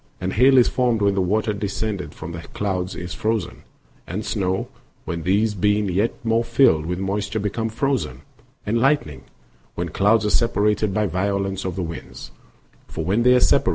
[0.19, 3.61] And hail is formed when the water descending from the clouds is frozen;
[4.07, 4.67] and snow,
[5.05, 8.19] when these being yet more filled with moisture become frozen;®
[8.65, 9.25] and lightning,
[9.75, 12.31] when clouds are separated by violence of the winds;
[12.87, 13.69] for when they are separated,— 1 Aet.